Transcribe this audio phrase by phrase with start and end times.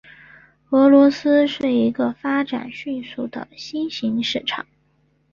[0.71, 4.65] 俄罗斯是一个发展快速的新型市场。